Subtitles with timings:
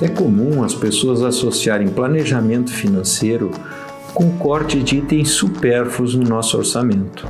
[0.00, 3.50] É comum as pessoas associarem planejamento financeiro
[4.14, 7.26] com corte de itens supérfluos no nosso orçamento.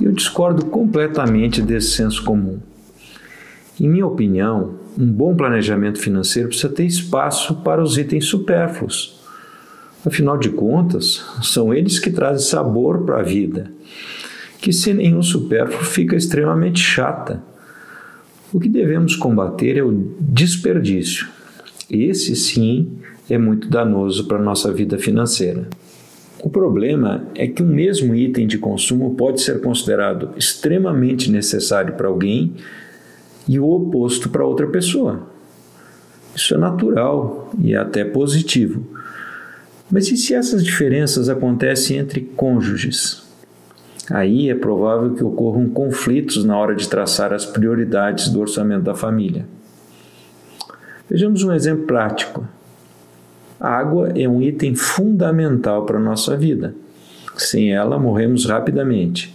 [0.00, 2.58] Eu discordo completamente desse senso comum.
[3.80, 9.20] Em minha opinião, um bom planejamento financeiro precisa ter espaço para os itens supérfluos.
[10.04, 13.72] Afinal de contas, são eles que trazem sabor para a vida
[14.64, 17.42] que sem nenhum supérfluo fica extremamente chata.
[18.50, 21.28] O que devemos combater é o desperdício.
[21.90, 22.92] Esse sim
[23.28, 25.68] é muito danoso para a nossa vida financeira.
[26.42, 32.08] O problema é que um mesmo item de consumo pode ser considerado extremamente necessário para
[32.08, 32.54] alguém
[33.48, 35.26] e o oposto para outra pessoa.
[36.34, 38.86] Isso é natural e é até positivo.
[39.90, 43.22] Mas e se essas diferenças acontecem entre cônjuges?
[44.10, 48.94] Aí é provável que ocorram conflitos na hora de traçar as prioridades do orçamento da
[48.94, 49.46] família.
[51.14, 52.44] Vejamos um exemplo prático.
[53.60, 56.74] A água é um item fundamental para a nossa vida.
[57.36, 59.32] Sem ela, morremos rapidamente.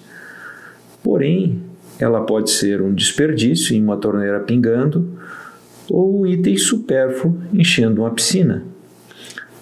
[1.01, 1.61] Porém,
[1.97, 5.07] ela pode ser um desperdício em uma torneira pingando
[5.89, 8.65] ou um item supérfluo enchendo uma piscina.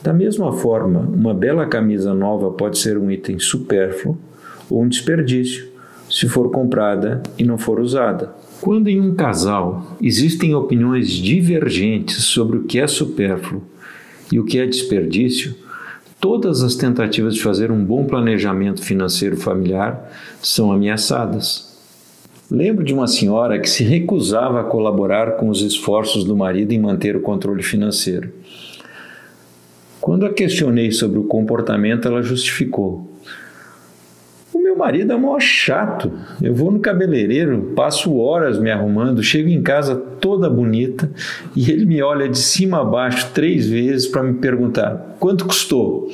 [0.02, 4.18] Da mesma forma, uma bela camisa nova pode ser um item supérfluo
[4.72, 5.68] ou um desperdício
[6.10, 8.34] se for comprada e não for usada.
[8.62, 13.62] Quando em um casal existem opiniões divergentes sobre o que é supérfluo
[14.32, 15.56] e o que é desperdício,
[16.20, 20.12] todas as tentativas de fazer um bom planejamento financeiro familiar
[20.42, 21.78] são ameaçadas.
[22.50, 26.80] Lembro de uma senhora que se recusava a colaborar com os esforços do marido em
[26.80, 28.32] manter o controle financeiro.
[30.02, 33.17] Quando a questionei sobre o comportamento, ela justificou
[34.78, 36.12] marido é mó chato.
[36.42, 41.12] Eu vou no cabeleireiro, passo horas me arrumando, chego em casa toda bonita
[41.56, 46.10] e ele me olha de cima a baixo três vezes para me perguntar quanto custou.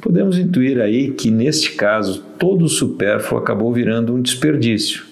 [0.00, 5.04] podemos intuir aí que neste caso todo o supérfluo acabou virando um desperdício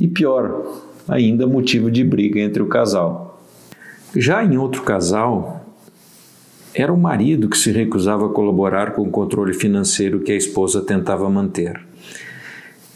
[0.00, 3.42] e pior, ainda motivo de briga entre o casal.
[4.16, 5.63] Já em outro casal,
[6.74, 10.82] era o marido que se recusava a colaborar com o controle financeiro que a esposa
[10.82, 11.80] tentava manter.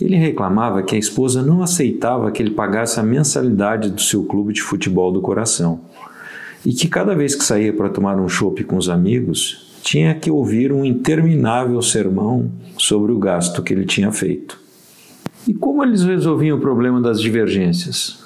[0.01, 4.53] Ele reclamava que a esposa não aceitava que ele pagasse a mensalidade do seu clube
[4.53, 5.81] de futebol do coração
[6.65, 10.31] e que cada vez que saía para tomar um chopp com os amigos, tinha que
[10.31, 14.61] ouvir um interminável sermão sobre o gasto que ele tinha feito.
[15.47, 18.19] E como eles resolviam o problema das divergências?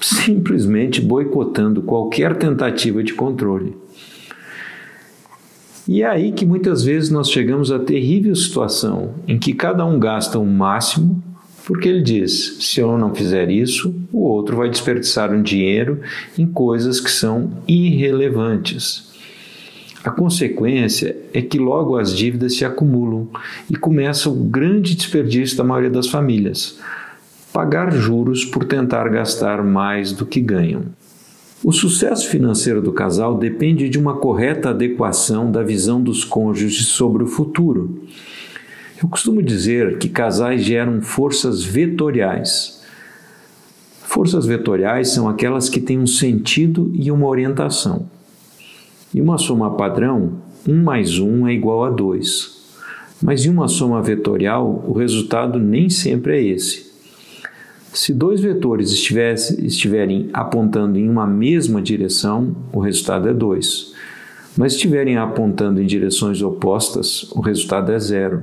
[0.00, 3.76] Simplesmente boicotando qualquer tentativa de controle.
[5.88, 10.00] E é aí que muitas vezes nós chegamos à terrível situação em que cada um
[10.00, 11.22] gasta o um máximo,
[11.64, 16.00] porque ele diz: se eu não fizer isso, o outro vai desperdiçar um dinheiro
[16.36, 19.14] em coisas que são irrelevantes.
[20.02, 23.28] A consequência é que logo as dívidas se acumulam
[23.68, 26.80] e começa o grande desperdício da maioria das famílias:
[27.52, 30.82] pagar juros por tentar gastar mais do que ganham.
[31.66, 37.24] O sucesso financeiro do casal depende de uma correta adequação da visão dos cônjuges sobre
[37.24, 38.04] o futuro.
[39.02, 42.84] Eu costumo dizer que casais geram forças vetoriais.
[44.04, 48.08] Forças vetoriais são aquelas que têm um sentido e uma orientação.
[49.12, 50.34] Em uma soma padrão,
[50.68, 52.62] 1 mais 1 é igual a 2.
[53.20, 56.85] Mas em uma soma vetorial, o resultado nem sempre é esse.
[57.96, 63.94] Se dois vetores estiverem apontando em uma mesma direção, o resultado é 2.
[64.54, 68.42] Mas estiverem apontando em direções opostas, o resultado é zero.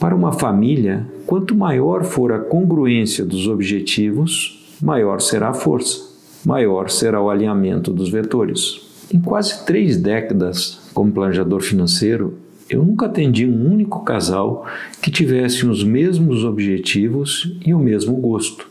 [0.00, 6.00] Para uma família, quanto maior for a congruência dos objetivos, maior será a força,
[6.44, 8.80] maior será o alinhamento dos vetores.
[9.14, 12.34] Em quase três décadas como planejador financeiro,
[12.68, 14.66] eu nunca atendi um único casal
[15.00, 18.68] que tivesse os mesmos objetivos e o mesmo gosto.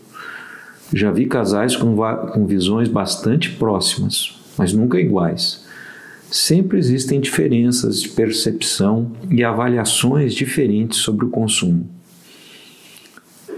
[0.93, 1.95] Já vi casais com,
[2.33, 5.65] com visões bastante próximas, mas nunca iguais.
[6.29, 11.89] Sempre existem diferenças de percepção e avaliações diferentes sobre o consumo.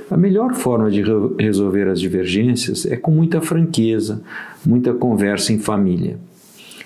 [0.10, 1.04] A melhor forma de
[1.38, 4.22] resolver as divergências é com muita franqueza,
[4.66, 6.18] muita conversa em família.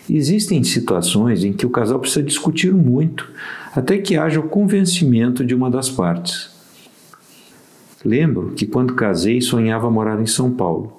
[0.09, 3.29] Existem situações em que o casal precisa discutir muito
[3.73, 6.49] até que haja o convencimento de uma das partes.
[8.03, 10.91] Lembro que quando casei sonhava morar em São Paulo,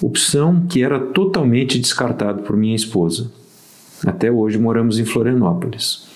[0.00, 3.30] opção que era totalmente descartada por minha esposa.
[4.04, 6.08] Até hoje moramos em Florianópolis.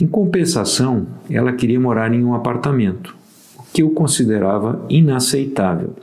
[0.00, 3.16] Em compensação, ela queria morar em um apartamento,
[3.56, 5.94] o que eu considerava inaceitável.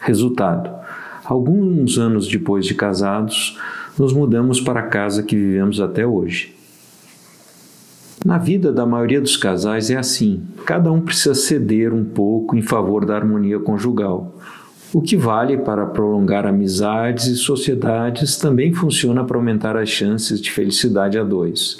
[0.00, 0.70] Resultado:
[1.24, 3.58] alguns anos depois de casados,
[3.98, 6.54] nos mudamos para a casa que vivemos até hoje.
[8.24, 12.62] Na vida da maioria dos casais é assim: cada um precisa ceder um pouco em
[12.62, 14.36] favor da harmonia conjugal.
[14.94, 20.50] O que vale para prolongar amizades e sociedades também funciona para aumentar as chances de
[20.50, 21.78] felicidade a dois.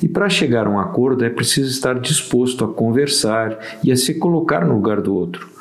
[0.00, 4.14] E para chegar a um acordo é preciso estar disposto a conversar e a se
[4.14, 5.53] colocar no lugar do outro.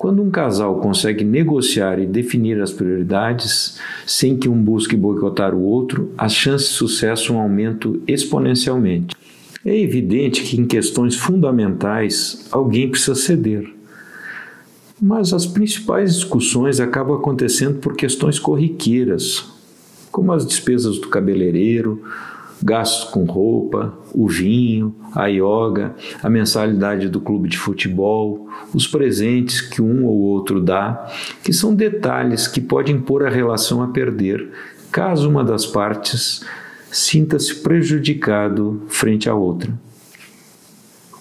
[0.00, 5.60] Quando um casal consegue negociar e definir as prioridades, sem que um busque boicotar o
[5.60, 9.14] outro, as chances de sucesso aumentam exponencialmente.
[9.62, 13.70] É evidente que em questões fundamentais alguém precisa ceder.
[14.98, 19.44] Mas as principais discussões acabam acontecendo por questões corriqueiras,
[20.10, 22.02] como as despesas do cabeleireiro,
[22.62, 29.60] gastos com roupa, o vinho, a yoga, a mensalidade do clube de futebol, os presentes
[29.60, 31.06] que um ou outro dá,
[31.42, 34.50] que são detalhes que podem pôr a relação a perder
[34.90, 36.44] caso uma das partes
[36.90, 39.72] sinta-se prejudicado frente à outra.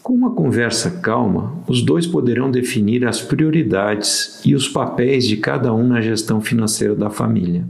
[0.02, 5.72] Com uma conversa calma, os dois poderão definir as prioridades e os papéis de cada
[5.72, 7.64] um na gestão financeira da família.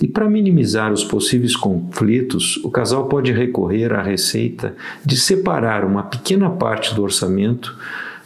[0.00, 6.04] E para minimizar os possíveis conflitos, o casal pode recorrer à receita de separar uma
[6.04, 7.76] pequena parte do orçamento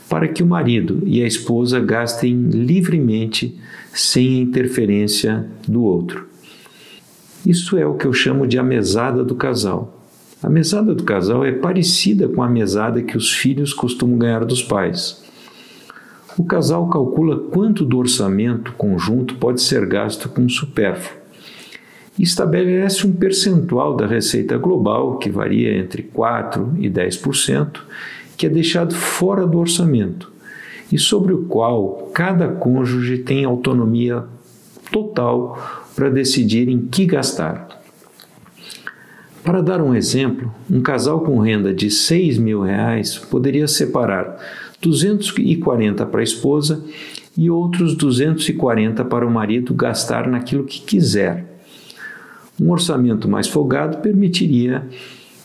[0.08, 3.58] para que o marido e a esposa gastem livremente
[3.94, 6.26] sem a interferência do outro.
[7.46, 9.98] Isso é o que eu chamo de a mesada do casal.
[10.42, 14.62] A mesada do casal é parecida com a mesada que os filhos costumam ganhar dos
[14.62, 15.24] pais.
[16.36, 21.21] O casal calcula quanto do orçamento conjunto pode ser gasto com supérfluo
[22.18, 27.80] estabelece um percentual da receita global, que varia entre 4% e 10%,
[28.36, 30.30] que é deixado fora do orçamento
[30.90, 34.24] e sobre o qual cada cônjuge tem autonomia
[34.90, 37.80] total para decidir em que gastar.
[39.42, 44.38] Para dar um exemplo, um casal com renda de 6 mil reais poderia separar
[44.80, 46.84] 240 para a esposa
[47.36, 51.51] e outros 240 para o marido gastar naquilo que quiser.
[52.60, 54.86] Um orçamento mais folgado permitiria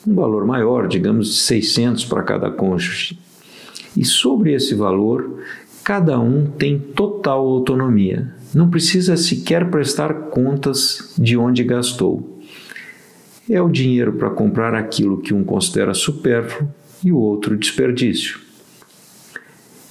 [0.06, 3.20] um valor maior, digamos de 600 para cada cônjuge.
[3.96, 5.42] E sobre esse valor,
[5.84, 8.34] cada um tem total autonomia.
[8.54, 12.40] Não precisa sequer prestar contas de onde gastou.
[13.50, 16.70] É o dinheiro para comprar aquilo que um considera supérfluo
[17.04, 18.47] e o outro desperdício.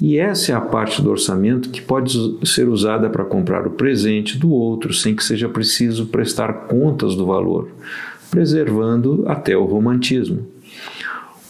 [0.00, 2.12] E essa é a parte do orçamento que pode
[2.46, 7.24] ser usada para comprar o presente do outro sem que seja preciso prestar contas do
[7.24, 7.68] valor,
[8.30, 10.46] preservando até o romantismo.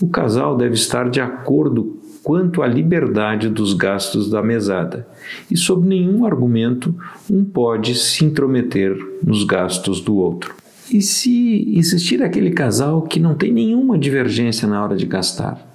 [0.01, 5.07] O casal deve estar de acordo quanto à liberdade dos gastos da mesada,
[5.51, 6.95] e sob nenhum argumento
[7.31, 10.55] um pode se intrometer nos gastos do outro.
[10.93, 15.66] E se existir aquele casal que não tem nenhuma divergência na hora de gastar?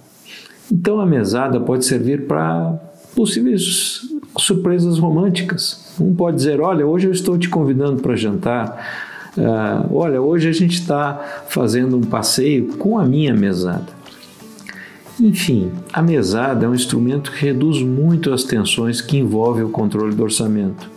[0.71, 2.79] Então a mesada pode servir para
[3.13, 4.01] possíveis
[4.37, 5.93] surpresas românticas.
[5.99, 9.11] Um pode dizer: Olha, hoje eu estou te convidando para jantar.
[9.37, 14.01] Uh, olha, hoje a gente está fazendo um passeio com a minha mesada.
[15.19, 20.15] Enfim, a mesada é um instrumento que reduz muito as tensões que envolvem o controle
[20.15, 20.89] do orçamento.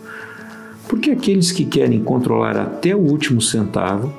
[0.87, 4.11] Porque aqueles que querem controlar até o último centavo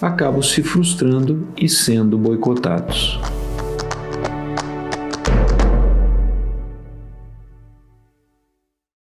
[0.00, 3.18] acabam se frustrando e sendo boicotados.